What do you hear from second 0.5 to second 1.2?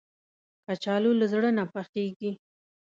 کچالو